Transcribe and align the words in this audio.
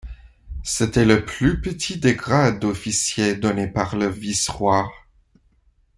C'était 0.63 1.05
le 1.05 1.25
plus 1.25 1.61
petit 1.61 1.99
des 1.99 2.15
grades 2.15 2.57
d'officier 2.59 3.35
donnés 3.35 3.67
par 3.67 3.95
le 3.95 4.07
Vice 4.07 4.49
Roi. 4.49 4.89